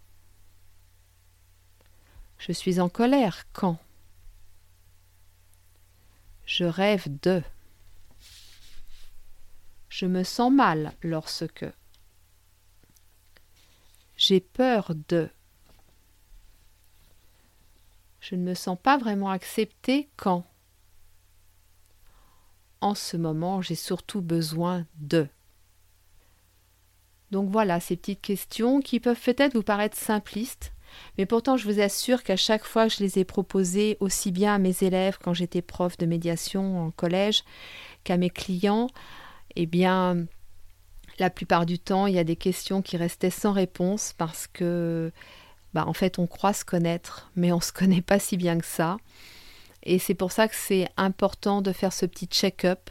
Je 2.37 2.51
suis 2.51 2.79
en 2.79 2.89
colère 2.89 3.45
quand? 3.53 3.79
Je 6.45 6.63
rêve 6.63 7.07
de. 7.21 7.41
Je 9.89 10.05
me 10.05 10.23
sens 10.23 10.51
mal 10.51 10.93
lorsque. 11.01 11.65
J'ai 14.17 14.39
peur 14.39 14.93
de. 15.07 15.29
Je 18.19 18.35
ne 18.35 18.43
me 18.43 18.53
sens 18.53 18.77
pas 18.81 18.97
vraiment 18.97 19.29
acceptée 19.29 20.09
quand? 20.17 20.45
En 22.81 22.93
ce 22.93 23.17
moment, 23.17 23.61
j'ai 23.61 23.75
surtout 23.75 24.21
besoin 24.21 24.85
de. 24.97 25.27
Donc 27.31 27.49
voilà 27.49 27.79
ces 27.79 27.95
petites 27.95 28.21
questions 28.21 28.81
qui 28.81 28.99
peuvent 28.99 29.19
peut-être 29.19 29.55
vous 29.55 29.63
paraître 29.63 29.97
simplistes, 29.97 30.75
mais 31.17 31.25
pourtant 31.25 31.57
je 31.57 31.65
vous 31.69 31.79
assure 31.79 32.23
qu'à 32.23 32.35
chaque 32.35 32.63
fois 32.63 32.87
que 32.87 32.93
je 32.93 33.03
les 33.03 33.19
ai 33.19 33.25
proposées 33.25 33.97
aussi 33.99 34.31
bien 34.31 34.55
à 34.55 34.57
mes 34.57 34.75
élèves 34.81 35.17
quand 35.21 35.33
j'étais 35.33 35.61
prof 35.61 35.97
de 35.97 36.05
médiation 36.05 36.87
en 36.87 36.91
collège 36.91 37.43
qu'à 38.03 38.17
mes 38.17 38.29
clients, 38.29 38.87
eh 39.55 39.65
bien 39.65 40.25
la 41.19 41.29
plupart 41.29 41.65
du 41.65 41.79
temps 41.79 42.07
il 42.07 42.15
y 42.15 42.19
a 42.19 42.23
des 42.23 42.35
questions 42.35 42.81
qui 42.81 42.97
restaient 42.97 43.29
sans 43.29 43.53
réponse 43.53 44.13
parce 44.17 44.47
que 44.47 45.11
bah, 45.73 45.85
en 45.87 45.93
fait 45.93 46.19
on 46.19 46.27
croit 46.27 46.53
se 46.53 46.65
connaître, 46.65 47.29
mais 47.35 47.51
on 47.51 47.57
ne 47.57 47.61
se 47.61 47.71
connaît 47.73 48.01
pas 48.01 48.19
si 48.19 48.37
bien 48.37 48.57
que 48.57 48.65
ça. 48.65 48.97
Et 49.83 49.99
c'est 49.99 50.15
pour 50.15 50.31
ça 50.31 50.47
que 50.47 50.55
c'est 50.55 50.87
important 50.97 51.61
de 51.61 51.71
faire 51.71 51.93
ce 51.93 52.05
petit 52.07 52.25
check-up 52.25 52.89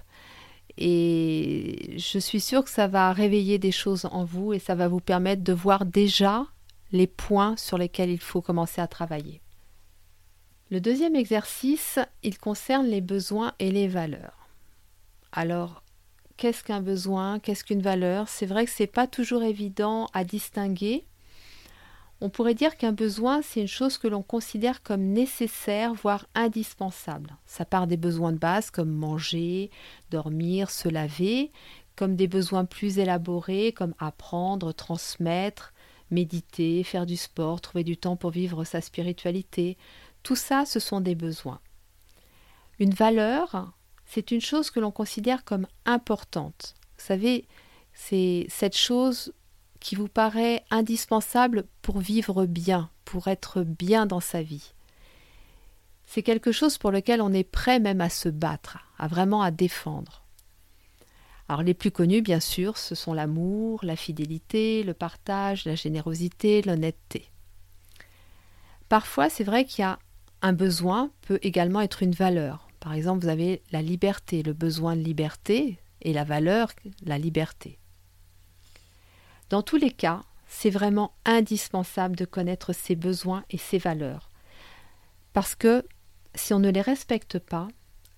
et 0.77 1.95
je 1.97 2.19
suis 2.19 2.41
sûre 2.41 2.65
que 2.65 2.71
ça 2.71 2.89
va 2.89 3.13
réveiller 3.13 3.59
des 3.59 3.71
choses 3.71 4.07
en 4.11 4.25
vous 4.25 4.53
et 4.53 4.59
ça 4.59 4.75
va 4.75 4.89
vous 4.89 5.01
permettre 5.01 5.43
de 5.43 5.53
voir 5.53 5.85
déjà 5.85 6.47
les 6.95 7.07
points 7.07 7.57
sur 7.59 7.77
lesquels 7.77 8.09
il 8.09 8.21
faut 8.21 8.41
commencer 8.41 8.81
à 8.81 8.87
travailler. 8.87 9.43
Le 10.71 10.81
deuxième 10.81 11.17
exercice, 11.17 11.99
il 12.23 12.39
concerne 12.39 12.87
les 12.87 13.03
besoins 13.03 13.53
et 13.59 13.71
les 13.71 13.89
valeurs. 13.89 14.49
Alors, 15.33 15.83
qu'est-ce 16.39 16.65
qu'un 16.65 16.81
besoin, 16.81 17.39
qu'est-ce 17.41 17.65
qu'une 17.65 17.83
valeur? 17.83 18.29
C'est 18.29 18.47
vrai 18.47 18.65
que 18.65 18.71
ce 18.71 18.85
n'est 18.85 18.87
pas 18.87 19.07
toujours 19.07 19.43
évident 19.43 20.09
à 20.15 20.25
distinguer 20.25 21.05
on 22.21 22.31
pourrait 22.31 22.55
dire 22.55 22.79
qu'un 22.79 22.93
besoin, 22.93 23.43
c'est 23.43 23.61
une 23.61 23.69
chose 23.69 23.99
que 23.99 24.09
l'on 24.09 24.23
considère 24.23 24.83
comme 24.83 25.03
nécessaire, 25.03 25.93
voire 25.93 26.27
indispensable. 26.35 27.37
Ça 27.45 27.67
part 27.67 27.87
des 27.87 27.99
besoins 27.99 28.33
de 28.33 28.39
base 28.39 28.71
comme 28.71 28.91
manger, 28.91 29.71
dormir, 30.11 30.71
se 30.71 30.89
laver, 30.89 31.53
comme 31.97 32.17
des 32.17 32.27
besoins 32.27 32.65
plus 32.65 32.99
élaborés 32.99 33.73
comme 33.73 33.95
apprendre, 33.99 34.73
transmettre, 34.73 35.74
méditer, 36.15 36.83
faire 36.85 37.05
du 37.05 37.17
sport, 37.17 37.61
trouver 37.61 37.85
du 37.85 37.97
temps 37.97 38.17
pour 38.17 38.31
vivre 38.31 38.65
sa 38.65 38.81
spiritualité. 38.81 39.77
Tout 40.23 40.37
ça, 40.37 40.65
ce 40.65 40.81
sont 40.81 41.01
des 41.01 41.15
besoins. 41.15 41.61
Une 42.79 42.95
valeur, 42.95 43.73
c'est 44.07 44.31
une 44.31 44.41
chose 44.41 44.71
que 44.71 44.81
l'on 44.81 44.91
considère 44.91 45.45
comme 45.45 45.67
importante. 45.85 46.75
Vous 46.97 47.05
savez, 47.05 47.47
c'est 47.93 48.47
cette 48.49 48.77
chose 48.77 49.33
qui 49.81 49.95
vous 49.95 50.09
paraît 50.09 50.65
indispensable 50.71 51.65
pour 51.83 51.99
vivre 51.99 52.47
bien, 52.47 52.91
pour 53.05 53.29
être 53.29 53.63
bien 53.63 54.07
dans 54.07 54.21
sa 54.21 54.43
vie. 54.43 54.73
C'est 56.07 56.23
quelque 56.23 56.53
chose 56.53 56.79
pour 56.79 56.91
lequel 56.91 57.21
on 57.21 57.33
est 57.33 57.45
prêt 57.45 57.81
même 57.81 58.01
à 58.01 58.09
se 58.09 58.29
battre, 58.29 58.79
à 58.99 59.09
vraiment 59.09 59.43
à 59.43 59.51
défendre. 59.51 60.24
Alors 61.49 61.63
les 61.63 61.75
plus 61.75 61.91
connus, 61.91 62.23
bien 62.23 62.41
sûr, 62.41 62.79
ce 62.79 62.95
sont 62.95 63.13
l'amour, 63.13 63.81
la 63.83 63.97
fidélité, 63.97 64.83
le 64.83 64.95
partage, 64.95 65.65
la 65.67 65.75
générosité, 65.75 66.63
l'honnêteté. 66.63 67.31
Parfois, 68.89 69.29
c'est 69.29 69.45
vrai 69.45 69.65
qu'il 69.65 69.83
y 69.83 69.87
a 69.87 69.99
un 70.43 70.53
besoin 70.53 71.11
peut 71.23 71.39
également 71.43 71.81
être 71.81 72.03
une 72.03 72.13
valeur. 72.13 72.69
Par 72.81 72.93
exemple, 72.93 73.25
vous 73.25 73.31
avez 73.31 73.63
la 73.73 73.83
liberté, 73.83 74.43
le 74.43 74.53
besoin 74.53 74.95
de 74.95 75.01
liberté, 75.03 75.79
et 76.05 76.13
la 76.13 76.25
valeur, 76.25 76.71
la 77.03 77.19
liberté. 77.19 77.79
Dans 79.51 79.63
tous 79.63 79.77
les 79.77 79.91
cas, 79.91 80.23
c'est 80.47 80.71
vraiment 80.71 81.15
indispensable 81.25 82.15
de 82.15 82.25
connaître 82.25 82.73
ses 82.73 82.95
besoins 82.95 83.45
et 83.51 83.59
ses 83.59 83.79
valeurs. 83.79 84.29
Parce 85.33 85.55
que 85.55 85.85
si 86.35 86.55
on 86.55 86.59
ne 86.59 86.71
les 86.71 86.81
respecte 86.81 87.39
pas, 87.39 87.69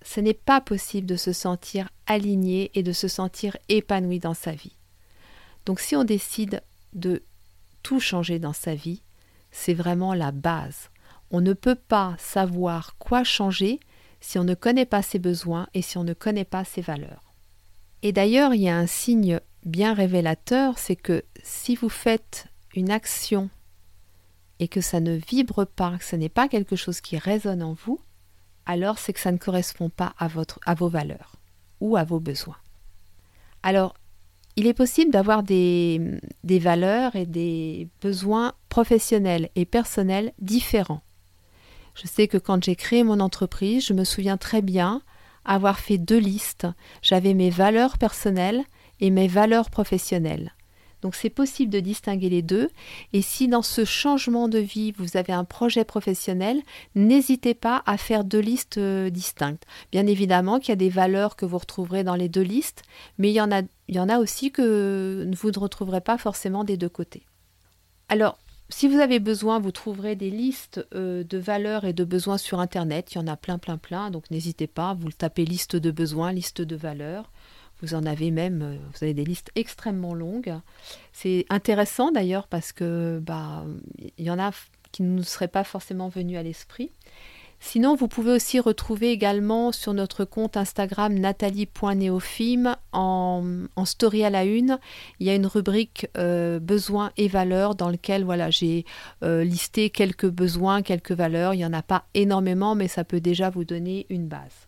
ce 0.01 0.19
n'est 0.19 0.33
pas 0.33 0.61
possible 0.61 1.07
de 1.07 1.15
se 1.15 1.33
sentir 1.33 1.89
aligné 2.05 2.71
et 2.73 2.83
de 2.83 2.91
se 2.91 3.07
sentir 3.07 3.57
épanoui 3.69 4.19
dans 4.19 4.33
sa 4.33 4.51
vie. 4.51 4.75
Donc 5.65 5.79
si 5.79 5.95
on 5.95 6.03
décide 6.03 6.61
de 6.93 7.23
tout 7.83 7.99
changer 7.99 8.39
dans 8.39 8.53
sa 8.53 8.75
vie, 8.75 9.01
c'est 9.51 9.73
vraiment 9.73 10.13
la 10.13 10.31
base. 10.31 10.89
On 11.31 11.41
ne 11.41 11.53
peut 11.53 11.75
pas 11.75 12.15
savoir 12.19 12.95
quoi 12.97 13.23
changer 13.23 13.79
si 14.19 14.39
on 14.39 14.43
ne 14.43 14.55
connaît 14.55 14.85
pas 14.85 15.01
ses 15.01 15.19
besoins 15.19 15.67
et 15.73 15.81
si 15.81 15.97
on 15.97 16.03
ne 16.03 16.13
connaît 16.13 16.45
pas 16.45 16.63
ses 16.63 16.81
valeurs. 16.81 17.33
Et 18.01 18.11
d'ailleurs, 18.11 18.53
il 18.53 18.61
y 18.61 18.69
a 18.69 18.77
un 18.77 18.87
signe 18.87 19.39
bien 19.65 19.93
révélateur, 19.93 20.79
c'est 20.79 20.95
que 20.95 21.23
si 21.43 21.75
vous 21.75 21.89
faites 21.89 22.47
une 22.75 22.91
action 22.91 23.49
et 24.59 24.67
que 24.67 24.81
ça 24.81 24.99
ne 24.99 25.15
vibre 25.15 25.65
pas, 25.65 25.97
que 25.97 26.05
ce 26.05 26.15
n'est 26.15 26.29
pas 26.29 26.47
quelque 26.47 26.75
chose 26.75 27.01
qui 27.01 27.17
résonne 27.17 27.63
en 27.63 27.73
vous, 27.73 27.99
alors 28.67 28.99
c'est 28.99 29.13
que 29.13 29.19
ça 29.19 29.31
ne 29.31 29.37
correspond 29.37 29.89
pas 29.89 30.13
à, 30.19 30.27
vos 30.27 30.89
valeurs 30.89 31.37
ou 31.79 31.97
à 31.97 32.03
vos 32.03 32.19
besoins. 32.19 32.57
Alors, 33.63 33.95
il 34.57 34.67
est 34.67 34.73
possible 34.73 35.11
d'avoir 35.11 35.41
des, 35.41 36.19
des 36.43 36.59
valeurs 36.59 37.15
et 37.15 37.25
des 37.25 37.87
besoins 38.01 38.53
professionnels 38.69 39.49
et 39.55 39.65
personnels 39.65 40.33
différents. 40.39 41.01
Je 41.95 42.07
sais 42.07 42.27
que 42.27 42.37
quand 42.37 42.63
j'ai 42.63 42.75
créé 42.75 43.03
mon 43.03 43.19
entreprise, 43.19 43.85
je 43.85 43.93
me 43.93 44.03
souviens 44.03 44.37
très 44.37 44.61
bien 44.61 45.01
avoir 45.45 45.79
fait 45.79 45.97
deux 45.97 46.19
listes. 46.19 46.67
J'avais 47.01 47.33
mes 47.33 47.49
valeurs 47.49 47.97
personnelles 47.97 48.63
et 48.99 49.09
mes 49.11 49.27
valeurs 49.27 49.69
professionnelles. 49.69 50.51
Donc 51.07 51.15
c'est 51.15 51.29
possible 51.29 51.71
de 51.71 51.79
distinguer 51.79 52.27
les 52.27 52.41
deux. 52.41 52.69
Et 53.13 53.21
si 53.21 53.47
dans 53.47 53.61
ce 53.61 53.85
changement 53.85 54.49
de 54.49 54.59
vie, 54.59 54.91
vous 54.91 55.15
avez 55.15 55.31
un 55.31 55.45
projet 55.45 55.85
professionnel, 55.85 56.61
n'hésitez 56.95 57.53
pas 57.53 57.81
à 57.85 57.95
faire 57.95 58.25
deux 58.25 58.41
listes 58.41 58.77
euh, 58.77 59.09
distinctes. 59.09 59.63
Bien 59.93 60.05
évidemment 60.05 60.59
qu'il 60.59 60.67
y 60.67 60.73
a 60.73 60.75
des 60.75 60.89
valeurs 60.89 61.37
que 61.37 61.45
vous 61.45 61.59
retrouverez 61.59 62.03
dans 62.03 62.15
les 62.15 62.27
deux 62.27 62.41
listes, 62.41 62.83
mais 63.17 63.29
il 63.29 63.35
y 63.35 63.39
en 63.39 63.49
a, 64.09 64.17
aussi 64.17 64.51
que 64.51 65.31
vous 65.33 65.49
ne 65.49 65.59
retrouverez 65.59 66.01
pas 66.01 66.17
forcément 66.17 66.65
des 66.65 66.75
deux 66.75 66.89
côtés. 66.89 67.23
Alors, 68.09 68.37
si 68.67 68.89
vous 68.89 68.99
avez 68.99 69.21
besoin, 69.21 69.59
vous 69.59 69.71
trouverez 69.71 70.17
des 70.17 70.29
listes 70.29 70.85
euh, 70.93 71.23
de 71.23 71.37
valeurs 71.37 71.85
et 71.85 71.93
de 71.93 72.03
besoins 72.03 72.37
sur 72.37 72.59
Internet. 72.59 73.13
Il 73.13 73.19
y 73.19 73.21
en 73.21 73.27
a 73.27 73.37
plein, 73.37 73.59
plein, 73.59 73.77
plein. 73.77 74.11
Donc 74.11 74.29
n'hésitez 74.29 74.67
pas, 74.67 74.93
vous 74.93 75.09
tapez 75.13 75.45
liste 75.45 75.77
de 75.77 75.89
besoins, 75.89 76.33
liste 76.33 76.61
de 76.61 76.75
valeurs. 76.75 77.31
Vous 77.81 77.93
en 77.93 78.05
avez 78.05 78.31
même, 78.31 78.61
euh, 78.61 78.77
vous 78.93 79.03
avez 79.03 79.13
des 79.13 79.25
listes 79.25 79.51
extrêmement 79.55 80.13
longues. 80.13 80.55
C'est 81.13 81.45
intéressant 81.49 82.11
d'ailleurs 82.11 82.47
parce 82.47 82.71
que 82.71 83.19
bah, 83.21 83.65
il 84.17 84.25
y 84.25 84.31
en 84.31 84.39
a 84.39 84.51
qui 84.91 85.03
ne 85.03 85.15
nous 85.15 85.23
seraient 85.23 85.47
pas 85.47 85.63
forcément 85.63 86.09
venus 86.09 86.37
à 86.37 86.43
l'esprit. 86.43 86.91
Sinon, 87.59 87.95
vous 87.95 88.07
pouvez 88.07 88.31
aussi 88.31 88.59
retrouver 88.59 89.11
également 89.11 89.71
sur 89.71 89.93
notre 89.93 90.25
compte 90.25 90.57
Instagram 90.57 91.13
nathalie.neofilm 91.13 92.75
en, 92.93 93.43
en, 93.75 93.85
story 93.85 94.23
à 94.23 94.29
la 94.29 94.45
une. 94.45 94.79
Il 95.19 95.25
y 95.25 95.29
a 95.31 95.35
une 95.35 95.47
rubrique 95.47 96.07
euh, 96.17 96.59
besoins 96.59 97.11
et 97.17 97.27
valeurs 97.27 97.73
dans 97.75 97.89
lequel 97.89 98.23
voilà, 98.23 98.51
j'ai 98.51 98.85
euh, 99.23 99.43
listé 99.43 99.89
quelques 99.89 100.29
besoins, 100.29 100.83
quelques 100.83 101.13
valeurs. 101.13 101.55
Il 101.55 101.57
n'y 101.57 101.65
en 101.65 101.73
a 101.73 101.81
pas 101.81 102.05
énormément, 102.13 102.75
mais 102.75 102.87
ça 102.87 103.03
peut 103.03 103.21
déjà 103.21 103.49
vous 103.49 103.63
donner 103.63 104.05
une 104.09 104.27
base. 104.27 104.66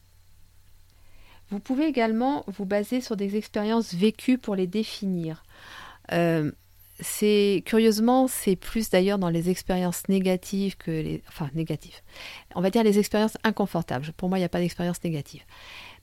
Vous 1.52 1.60
pouvez 1.60 1.86
également 1.86 2.44
vous 2.48 2.66
baser 2.66 3.02
sur 3.02 3.16
des 3.18 3.36
expériences 3.36 3.94
vécues 3.94 4.38
pour 4.38 4.56
les 4.56 4.68
définir. 4.68 5.44
Euh, 6.12 6.52
c'est 7.00 7.64
curieusement, 7.66 8.28
c'est 8.28 8.56
plus 8.56 8.90
d'ailleurs 8.90 9.20
dans 9.20 9.30
les 9.30 9.50
expériences 9.50 10.08
négatives 10.10 10.78
que 10.78 10.92
les, 10.92 11.24
enfin 11.28 11.50
négatives. 11.56 12.02
On 12.56 12.62
va 12.62 12.70
dire 12.70 12.84
les 12.84 13.00
expériences 13.00 13.38
inconfortables. 13.44 14.12
Pour 14.18 14.30
moi, 14.30 14.38
il 14.38 14.42
n'y 14.42 14.46
a 14.46 14.50
pas 14.50 14.60
d'expérience 14.60 15.04
négative. 15.04 15.44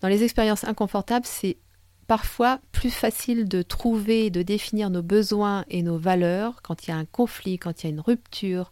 Dans 0.00 0.08
les 0.08 0.24
expériences 0.24 0.64
inconfortables, 0.64 1.26
c'est 1.26 1.58
parfois 2.06 2.60
plus 2.72 2.90
facile 2.90 3.48
de 3.48 3.62
trouver, 3.62 4.30
de 4.30 4.42
définir 4.42 4.90
nos 4.90 5.02
besoins 5.02 5.64
et 5.68 5.82
nos 5.82 5.98
valeurs 5.98 6.62
quand 6.62 6.86
il 6.86 6.90
y 6.90 6.92
a 6.92 6.96
un 6.96 7.04
conflit, 7.04 7.58
quand 7.58 7.82
il 7.82 7.86
y 7.86 7.90
a 7.90 7.92
une 7.92 8.00
rupture, 8.00 8.70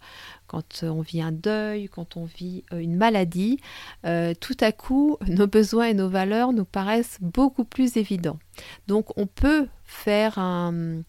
quand 0.55 0.85
on 0.85 1.01
vit 1.01 1.21
un 1.21 1.33
deuil, 1.33 1.89
quand 1.89 2.17
on 2.17 2.27
vit 2.27 2.63
euh, 2.73 2.79
une 2.79 2.95
maladie. 2.95 3.59
Euh, 4.07 4.35
tout 4.39 4.57
à 4.61 4.71
coup, 4.71 5.19
nos 5.27 5.49
besoins 5.49 5.87
et 5.87 5.95
nos 5.95 6.09
valeurs 6.09 6.53
nous 6.53 6.65
paraissent 6.65 7.19
beaucoup 7.21 7.65
plus 7.65 7.97
évidents. 7.97 8.39
Donc 8.87 9.07
on 9.19 9.27
peut 9.27 9.67
faire 9.85 10.37
euh, 10.39 11.03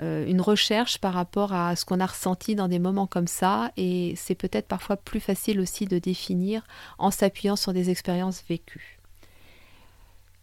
une 0.00 0.40
recherche 0.40 0.98
par 0.98 1.14
rapport 1.14 1.52
à 1.52 1.76
ce 1.76 1.84
qu'on 1.84 2.00
a 2.00 2.06
ressenti 2.06 2.56
dans 2.56 2.66
des 2.66 2.80
moments 2.80 3.06
comme 3.06 3.28
ça 3.28 3.70
et 3.76 4.14
c'est 4.16 4.34
peut-être 4.34 4.66
parfois 4.66 4.96
plus 4.96 5.20
facile 5.20 5.60
aussi 5.60 5.86
de 5.86 5.98
définir 6.00 6.66
en 6.98 7.12
s'appuyant 7.12 7.56
sur 7.56 7.72
des 7.72 7.90
expériences 7.90 8.42
vécues. 8.48 8.97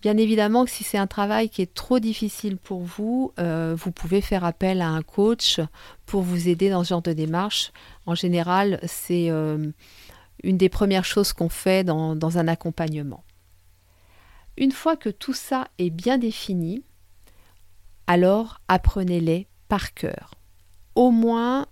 Bien 0.06 0.18
évidemment 0.18 0.66
que 0.66 0.70
si 0.70 0.84
c'est 0.84 1.00
un 1.00 1.08
travail 1.08 1.50
qui 1.50 1.64
est 1.64 1.74
trop 1.74 1.98
difficile 1.98 2.58
pour 2.58 2.84
vous, 2.84 3.34
euh, 3.40 3.76
vous 3.76 3.90
pouvez 3.90 4.22
faire 4.22 4.44
appel 4.44 4.84
à 4.84 4.90
un 4.90 5.02
coach 5.02 5.60
pour 6.06 6.22
vous 6.22 6.48
aider 6.48 6.70
dans 6.70 6.84
ce 6.84 6.90
genre 6.90 7.02
de 7.02 7.12
démarche. 7.12 7.72
En 8.06 8.14
général, 8.14 8.80
c'est 8.84 9.32
euh, 9.32 9.72
une 10.44 10.58
des 10.58 10.70
premières 10.70 11.06
choses 11.06 11.34
qu'on 11.34 11.50
fait 11.50 11.84
dans, 11.84 12.16
dans 12.16 12.38
un 12.38 12.48
accompagnement. 12.48 13.24
Une 14.58 14.72
fois 14.72 14.96
que 14.96 15.10
tout 15.10 15.34
ça 15.34 15.70
est 15.80 15.90
bien 15.90 16.20
défini, 16.20 16.84
alors 18.06 18.62
apprenez-les 18.68 19.48
par 19.70 19.96
cœur. 19.96 20.36
Au 20.94 21.10
moins, 21.10 21.66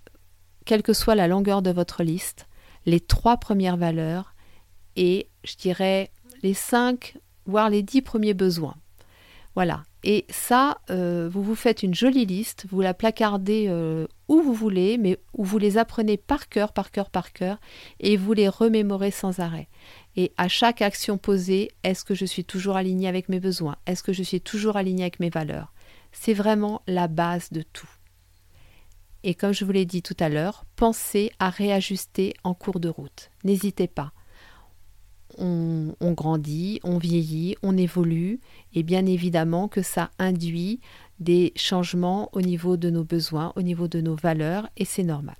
quelle 0.66 0.82
que 0.82 0.92
soit 0.92 1.14
la 1.14 1.28
longueur 1.28 1.62
de 1.62 1.70
votre 1.70 2.02
liste, 2.02 2.48
les 2.84 2.98
trois 2.98 3.36
premières 3.36 3.76
valeurs 3.76 4.34
et, 4.96 5.28
je 5.44 5.54
dirais, 5.54 6.10
les 6.42 6.54
cinq 6.54 7.16
voire 7.46 7.70
les 7.70 7.82
dix 7.82 8.02
premiers 8.02 8.34
besoins. 8.34 8.76
Voilà. 9.54 9.84
Et 10.02 10.26
ça, 10.28 10.78
euh, 10.90 11.30
vous 11.32 11.42
vous 11.42 11.54
faites 11.54 11.82
une 11.82 11.94
jolie 11.94 12.26
liste, 12.26 12.66
vous 12.70 12.80
la 12.82 12.92
placardez 12.92 13.66
euh, 13.68 14.06
où 14.28 14.42
vous 14.42 14.52
voulez, 14.52 14.98
mais 14.98 15.18
où 15.32 15.44
vous 15.44 15.58
les 15.58 15.78
apprenez 15.78 16.16
par 16.18 16.48
cœur, 16.48 16.72
par 16.72 16.90
cœur, 16.90 17.08
par 17.08 17.32
cœur, 17.32 17.58
et 18.00 18.16
vous 18.16 18.34
les 18.34 18.48
remémorez 18.48 19.10
sans 19.10 19.38
arrêt. 19.38 19.68
Et 20.16 20.32
à 20.36 20.48
chaque 20.48 20.82
action 20.82 21.16
posée, 21.16 21.70
est-ce 21.84 22.04
que 22.04 22.14
je 22.14 22.26
suis 22.26 22.44
toujours 22.44 22.76
aligné 22.76 23.08
avec 23.08 23.28
mes 23.28 23.40
besoins? 23.40 23.76
Est-ce 23.86 24.02
que 24.02 24.12
je 24.12 24.22
suis 24.22 24.40
toujours 24.40 24.76
aligné 24.76 25.04
avec 25.04 25.20
mes 25.20 25.30
valeurs? 25.30 25.72
C'est 26.12 26.34
vraiment 26.34 26.82
la 26.86 27.08
base 27.08 27.50
de 27.50 27.62
tout. 27.62 27.88
Et 29.22 29.34
comme 29.34 29.54
je 29.54 29.64
vous 29.64 29.72
l'ai 29.72 29.86
dit 29.86 30.02
tout 30.02 30.16
à 30.20 30.28
l'heure, 30.28 30.66
pensez 30.76 31.32
à 31.38 31.48
réajuster 31.48 32.34
en 32.44 32.52
cours 32.52 32.78
de 32.78 32.90
route. 32.90 33.30
N'hésitez 33.42 33.88
pas 33.88 34.12
on, 35.38 36.12
grandit, 36.12 36.80
on 36.84 36.98
vieillit, 36.98 37.56
on 37.62 37.76
évolue, 37.76 38.40
et 38.74 38.82
bien 38.82 39.06
évidemment 39.06 39.68
que 39.68 39.82
ça 39.82 40.10
induit 40.18 40.80
des 41.20 41.52
changements 41.56 42.28
au 42.32 42.40
niveau 42.40 42.76
de 42.76 42.90
nos 42.90 43.04
besoins, 43.04 43.52
au 43.56 43.62
niveau 43.62 43.88
de 43.88 44.00
nos 44.00 44.16
valeurs, 44.16 44.68
et 44.76 44.84
c'est 44.84 45.02
normal. 45.02 45.36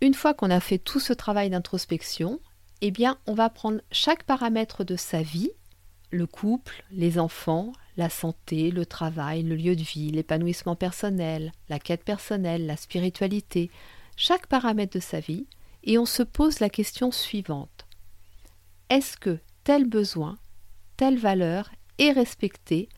Une 0.00 0.14
fois 0.14 0.34
qu'on 0.34 0.50
a 0.50 0.60
fait 0.60 0.78
tout 0.78 1.00
ce 1.00 1.12
travail 1.12 1.50
d'introspection, 1.50 2.40
eh 2.80 2.90
bien, 2.90 3.18
on 3.26 3.34
va 3.34 3.50
prendre 3.50 3.80
chaque 3.90 4.22
paramètre 4.22 4.84
de 4.84 4.96
sa 4.96 5.22
vie, 5.22 5.50
le 6.10 6.26
couple, 6.26 6.84
les 6.90 7.18
enfants, 7.18 7.72
la 7.96 8.08
santé, 8.08 8.70
le 8.70 8.86
travail, 8.86 9.42
le 9.42 9.56
lieu 9.56 9.74
de 9.74 9.82
vie, 9.82 10.10
l'épanouissement 10.10 10.76
personnel, 10.76 11.52
la 11.68 11.78
quête 11.78 12.04
personnelle, 12.04 12.66
la 12.66 12.76
spiritualité, 12.76 13.70
chaque 14.16 14.46
paramètre 14.46 14.94
de 14.94 15.02
sa 15.02 15.20
vie, 15.20 15.46
et 15.84 15.98
on 15.98 16.06
se 16.06 16.22
pose 16.22 16.60
la 16.60 16.70
question 16.70 17.10
suivante 17.10 17.77
est-ce 18.90 19.16
que 19.16 19.38
tel 19.64 19.86
besoin, 19.86 20.38
telle 20.96 21.18
valeur 21.18 21.70
est 21.98 22.12
respectée 22.12 22.88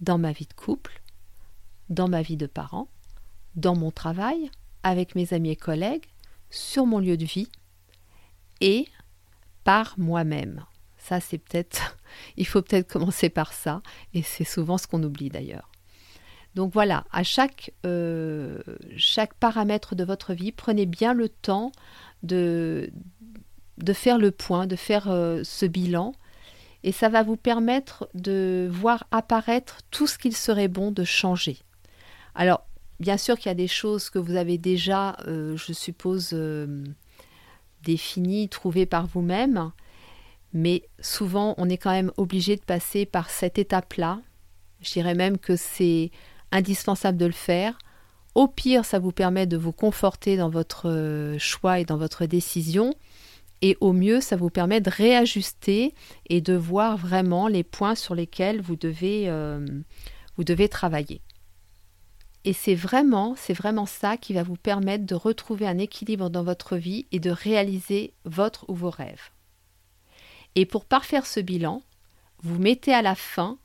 dans 0.00 0.18
ma 0.18 0.32
vie 0.32 0.46
de 0.46 0.54
couple, 0.54 1.02
dans 1.88 2.08
ma 2.08 2.22
vie 2.22 2.36
de 2.36 2.46
parent, 2.46 2.88
dans 3.54 3.76
mon 3.76 3.90
travail, 3.90 4.50
avec 4.82 5.14
mes 5.14 5.32
amis 5.32 5.50
et 5.50 5.56
collègues, 5.56 6.06
sur 6.50 6.86
mon 6.86 6.98
lieu 6.98 7.16
de 7.16 7.24
vie 7.24 7.48
et 8.60 8.86
par 9.64 9.98
moi-même? 9.98 10.64
Ça, 10.96 11.20
c'est 11.20 11.38
peut-être, 11.38 11.96
il 12.36 12.46
faut 12.46 12.62
peut-être 12.62 12.90
commencer 12.90 13.30
par 13.30 13.52
ça, 13.52 13.82
et 14.14 14.22
c'est 14.22 14.44
souvent 14.44 14.78
ce 14.78 14.86
qu'on 14.86 15.02
oublie 15.02 15.30
d'ailleurs. 15.30 15.70
Donc 16.54 16.72
voilà, 16.72 17.04
à 17.12 17.22
chaque, 17.22 17.72
euh, 17.86 18.60
chaque 18.96 19.34
paramètre 19.34 19.94
de 19.94 20.04
votre 20.04 20.34
vie, 20.34 20.52
prenez 20.52 20.84
bien 20.84 21.14
le 21.14 21.28
temps 21.28 21.70
de, 22.22 22.92
de 23.82 23.92
faire 23.92 24.18
le 24.18 24.30
point, 24.30 24.66
de 24.66 24.76
faire 24.76 25.10
euh, 25.10 25.42
ce 25.44 25.66
bilan. 25.66 26.12
Et 26.82 26.92
ça 26.92 27.08
va 27.08 27.22
vous 27.22 27.36
permettre 27.36 28.08
de 28.14 28.68
voir 28.70 29.06
apparaître 29.10 29.78
tout 29.90 30.06
ce 30.06 30.16
qu'il 30.16 30.34
serait 30.34 30.68
bon 30.68 30.92
de 30.92 31.04
changer. 31.04 31.58
Alors, 32.34 32.64
bien 33.00 33.18
sûr 33.18 33.36
qu'il 33.36 33.46
y 33.46 33.52
a 33.52 33.54
des 33.54 33.68
choses 33.68 34.08
que 34.08 34.18
vous 34.18 34.36
avez 34.36 34.56
déjà, 34.56 35.16
euh, 35.26 35.56
je 35.56 35.72
suppose, 35.72 36.30
euh, 36.32 36.84
définies, 37.82 38.48
trouvées 38.48 38.86
par 38.86 39.06
vous-même. 39.06 39.72
Mais 40.54 40.88
souvent, 41.00 41.54
on 41.58 41.68
est 41.68 41.76
quand 41.76 41.90
même 41.90 42.12
obligé 42.16 42.56
de 42.56 42.62
passer 42.62 43.04
par 43.04 43.28
cette 43.28 43.58
étape-là. 43.58 44.20
Je 44.80 44.92
dirais 44.92 45.14
même 45.14 45.38
que 45.38 45.56
c'est 45.56 46.10
indispensable 46.50 47.18
de 47.18 47.26
le 47.26 47.32
faire. 47.32 47.76
Au 48.34 48.48
pire, 48.48 48.84
ça 48.84 48.98
vous 48.98 49.12
permet 49.12 49.46
de 49.46 49.56
vous 49.56 49.72
conforter 49.72 50.36
dans 50.36 50.48
votre 50.48 51.36
choix 51.38 51.78
et 51.78 51.84
dans 51.84 51.98
votre 51.98 52.24
décision. 52.26 52.94
Et 53.62 53.76
au 53.80 53.92
mieux, 53.92 54.20
ça 54.20 54.36
vous 54.36 54.50
permet 54.50 54.80
de 54.80 54.90
réajuster 54.90 55.94
et 56.28 56.40
de 56.40 56.54
voir 56.54 56.96
vraiment 56.96 57.46
les 57.46 57.62
points 57.62 57.94
sur 57.94 58.14
lesquels 58.14 58.60
vous 58.60 58.76
devez, 58.76 59.28
euh, 59.28 59.66
vous 60.36 60.44
devez 60.44 60.68
travailler. 60.68 61.20
Et 62.44 62.54
c'est 62.54 62.74
vraiment, 62.74 63.34
c'est 63.36 63.52
vraiment 63.52 63.84
ça 63.84 64.16
qui 64.16 64.32
va 64.32 64.42
vous 64.42 64.56
permettre 64.56 65.04
de 65.04 65.14
retrouver 65.14 65.66
un 65.66 65.78
équilibre 65.78 66.30
dans 66.30 66.42
votre 66.42 66.76
vie 66.76 67.06
et 67.12 67.20
de 67.20 67.30
réaliser 67.30 68.14
votre 68.24 68.64
ou 68.68 68.74
vos 68.74 68.88
rêves. 68.88 69.30
Et 70.54 70.64
pour 70.64 70.86
parfaire 70.86 71.26
ce 71.26 71.40
bilan, 71.40 71.82
vous 72.42 72.58
mettez 72.58 72.94
à 72.94 73.02
la 73.02 73.14
fin 73.14 73.58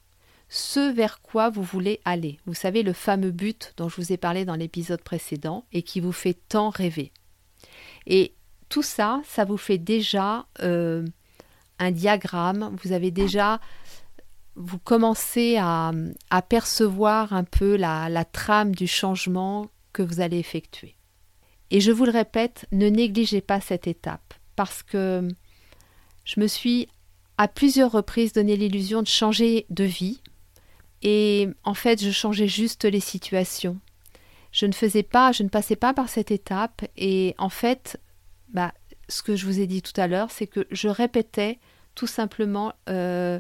ce 0.50 0.92
vers 0.92 1.22
quoi 1.22 1.50
vous 1.50 1.64
voulez 1.64 2.02
aller. 2.06 2.38
Vous 2.46 2.54
savez, 2.54 2.84
le 2.84 2.94
fameux 2.94 3.32
but 3.32 3.74
dont 3.78 3.90
je 3.90 3.96
vous 3.96 4.12
ai 4.12 4.18
parlé 4.18 4.46
dans 4.46 4.56
l'épisode 4.56 5.02
précédent 5.02 5.66
et 5.72 5.82
qui 5.82 6.02
vous 6.02 6.12
fait 6.12 6.38
tant 6.50 6.70
rêver. 6.70 7.12
Et 8.06 8.34
ça, 8.82 9.22
ça 9.26 9.46
vous 9.46 9.58
fait 9.58 9.78
déjà 9.78 10.46
euh, 10.62 11.06
un 11.80 11.92
diagramme. 11.92 12.76
Vous 12.84 12.92
avez 12.92 13.12
déjà, 13.12 13.60
vous 14.56 14.80
commencez 14.80 15.58
à, 15.60 15.92
percevoir 16.50 17.34
un 17.34 17.44
peu 17.44 17.76
la, 17.76 18.10
la 18.10 18.26
trame 18.26 18.76
du 18.76 18.88
changement 18.88 19.70
que 19.94 20.02
vous 20.02 20.20
allez 20.20 20.40
effectuer. 20.40 20.96
Et 21.72 21.82
je 21.82 21.92
vous 21.92 22.06
le 22.06 22.12
répète, 22.12 22.66
ne 22.72 22.90
négligez 22.90 23.42
pas 23.42 23.60
cette 23.60 23.88
étape 23.88 24.34
parce 24.56 24.84
que 24.84 25.28
je 26.24 26.40
me 26.40 26.48
suis 26.48 26.88
à 27.38 27.48
plusieurs 27.48 27.92
reprises 27.92 28.34
donné 28.34 28.56
l'illusion 28.56 29.02
de 29.02 29.08
changer 29.08 29.66
de 29.70 29.84
vie 29.84 30.22
et 31.02 31.50
en 31.64 31.74
fait 31.74 32.02
je 32.02 32.12
changeais 32.12 32.48
juste 32.48 32.86
les 32.86 33.00
situations. 33.00 33.80
Je 34.52 34.66
ne 34.66 34.72
faisais 34.72 35.04
pas, 35.04 35.32
je 35.32 35.44
ne 35.44 35.50
passais 35.50 35.76
pas 35.76 35.94
par 35.94 36.08
cette 36.08 36.32
étape 36.32 36.86
et 36.96 37.36
en 37.38 37.50
fait 37.50 38.00
bah, 38.56 38.74
ce 39.10 39.22
que 39.22 39.36
je 39.36 39.46
vous 39.46 39.60
ai 39.60 39.68
dit 39.68 39.82
tout 39.82 40.00
à 40.00 40.08
l'heure, 40.08 40.32
c'est 40.32 40.48
que 40.48 40.66
je 40.72 40.88
répétais 40.88 41.60
tout 41.94 42.08
simplement 42.08 42.74
euh, 42.90 43.40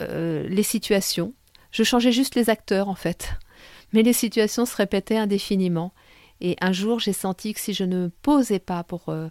euh, 0.00 0.46
les 0.48 0.62
situations. 0.62 1.34
Je 1.72 1.82
changeais 1.82 2.12
juste 2.12 2.36
les 2.36 2.48
acteurs 2.48 2.88
en 2.88 2.94
fait. 2.94 3.32
Mais 3.92 4.04
les 4.04 4.12
situations 4.12 4.64
se 4.64 4.76
répétaient 4.76 5.18
indéfiniment. 5.18 5.92
Et 6.40 6.56
un 6.60 6.72
jour, 6.72 7.00
j'ai 7.00 7.12
senti 7.12 7.52
que 7.54 7.60
si 7.60 7.74
je 7.74 7.82
ne 7.82 8.06
posais 8.22 8.60
pas 8.60 8.84
pour 8.84 9.08
euh, 9.08 9.28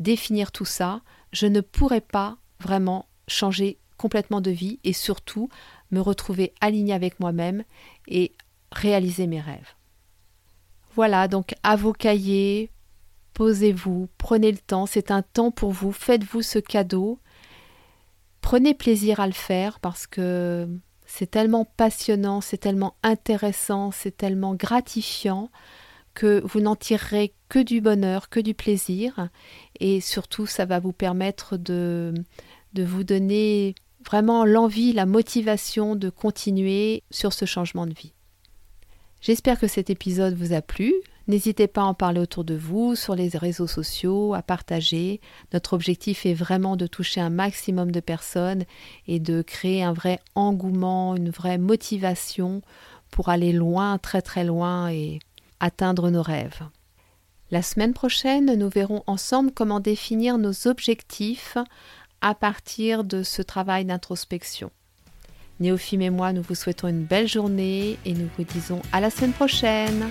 définir 0.00 0.50
tout 0.50 0.64
ça, 0.64 1.00
je 1.32 1.46
ne 1.46 1.60
pourrais 1.60 2.00
pas 2.00 2.36
vraiment 2.58 3.06
changer 3.28 3.78
complètement 3.96 4.40
de 4.40 4.50
vie 4.50 4.80
et 4.82 4.92
surtout 4.92 5.48
me 5.92 6.00
retrouver 6.00 6.54
alignée 6.60 6.92
avec 6.92 7.20
moi-même 7.20 7.62
et 8.08 8.32
réaliser 8.72 9.28
mes 9.28 9.40
rêves. 9.40 9.74
Voilà, 10.96 11.28
donc 11.28 11.54
à 11.62 11.76
vos 11.76 11.92
cahiers, 11.92 12.71
Posez-vous, 13.34 14.08
prenez 14.18 14.52
le 14.52 14.58
temps, 14.58 14.86
c'est 14.86 15.10
un 15.10 15.22
temps 15.22 15.50
pour 15.50 15.70
vous, 15.70 15.92
faites-vous 15.92 16.42
ce 16.42 16.58
cadeau. 16.58 17.18
Prenez 18.40 18.74
plaisir 18.74 19.20
à 19.20 19.26
le 19.26 19.32
faire 19.32 19.80
parce 19.80 20.06
que 20.06 20.68
c'est 21.06 21.30
tellement 21.30 21.64
passionnant, 21.64 22.40
c'est 22.40 22.58
tellement 22.58 22.94
intéressant, 23.02 23.90
c'est 23.90 24.16
tellement 24.16 24.54
gratifiant 24.54 25.50
que 26.14 26.42
vous 26.44 26.60
n'en 26.60 26.76
tirerez 26.76 27.32
que 27.48 27.58
du 27.58 27.80
bonheur, 27.80 28.28
que 28.28 28.40
du 28.40 28.54
plaisir 28.54 29.28
et 29.80 30.00
surtout 30.00 30.46
ça 30.46 30.66
va 30.66 30.78
vous 30.78 30.92
permettre 30.92 31.56
de, 31.56 32.12
de 32.74 32.82
vous 32.82 33.04
donner 33.04 33.74
vraiment 34.04 34.44
l'envie, 34.44 34.92
la 34.92 35.06
motivation 35.06 35.96
de 35.96 36.10
continuer 36.10 37.02
sur 37.10 37.32
ce 37.32 37.44
changement 37.44 37.86
de 37.86 37.94
vie. 37.94 38.12
J'espère 39.20 39.58
que 39.58 39.68
cet 39.68 39.88
épisode 39.88 40.34
vous 40.34 40.52
a 40.52 40.62
plu. 40.62 40.92
N'hésitez 41.28 41.68
pas 41.68 41.82
à 41.82 41.84
en 41.84 41.94
parler 41.94 42.20
autour 42.20 42.44
de 42.44 42.54
vous, 42.54 42.96
sur 42.96 43.14
les 43.14 43.28
réseaux 43.28 43.66
sociaux, 43.66 44.34
à 44.34 44.42
partager. 44.42 45.20
Notre 45.52 45.74
objectif 45.74 46.26
est 46.26 46.34
vraiment 46.34 46.76
de 46.76 46.86
toucher 46.86 47.20
un 47.20 47.30
maximum 47.30 47.92
de 47.92 48.00
personnes 48.00 48.64
et 49.06 49.20
de 49.20 49.42
créer 49.42 49.84
un 49.84 49.92
vrai 49.92 50.18
engouement, 50.34 51.14
une 51.14 51.30
vraie 51.30 51.58
motivation 51.58 52.62
pour 53.10 53.28
aller 53.28 53.52
loin, 53.52 53.98
très 53.98 54.22
très 54.22 54.44
loin 54.44 54.90
et 54.90 55.20
atteindre 55.60 56.10
nos 56.10 56.22
rêves. 56.22 56.62
La 57.52 57.62
semaine 57.62 57.92
prochaine, 57.92 58.54
nous 58.54 58.68
verrons 58.68 59.04
ensemble 59.06 59.52
comment 59.52 59.78
définir 59.78 60.38
nos 60.38 60.66
objectifs 60.66 61.58
à 62.20 62.34
partir 62.34 63.04
de 63.04 63.22
ce 63.22 63.42
travail 63.42 63.84
d'introspection. 63.84 64.70
Néophime 65.60 66.02
et 66.02 66.10
moi, 66.10 66.32
nous 66.32 66.42
vous 66.42 66.54
souhaitons 66.54 66.88
une 66.88 67.04
belle 67.04 67.28
journée 67.28 67.98
et 68.04 68.14
nous 68.14 68.28
vous 68.36 68.44
disons 68.44 68.80
à 68.90 69.00
la 69.00 69.10
semaine 69.10 69.32
prochaine. 69.32 70.08